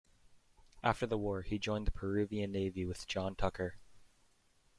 [0.81, 3.75] After the war, he joined the Peruvian Navy with John Tucker.